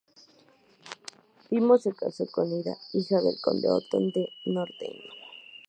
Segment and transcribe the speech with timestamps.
[1.47, 4.99] Timo se casó con Ida, hija del conde Otón de Nordheim.